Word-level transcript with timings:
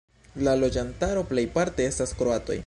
La 0.47 0.55
loĝantaro 0.61 1.25
plejparte 1.33 1.87
estas 1.91 2.17
kroatoj. 2.23 2.59